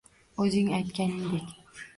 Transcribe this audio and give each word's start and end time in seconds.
O’zing 0.45 0.71
aytganingdek 0.79 1.55